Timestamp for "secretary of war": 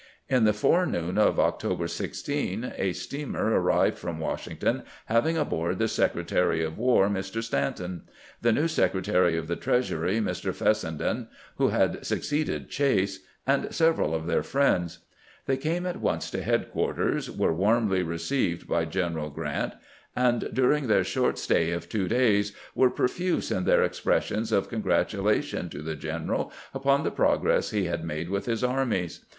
5.87-7.07